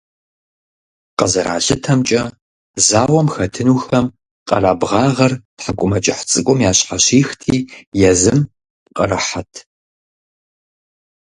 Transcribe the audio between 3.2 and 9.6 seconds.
хэтынухэм къэрабгъагъэр тхьэкӀумэкӀыхь цӀыкӀум ящхьэщихти езым пкъырыхьэт.